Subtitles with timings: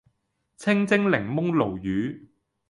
[0.57, 2.27] 清蒸檸檬鱸魚